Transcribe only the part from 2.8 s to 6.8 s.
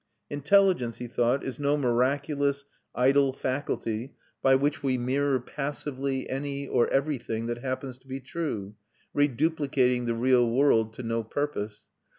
idle faculty, by which we mirror passively any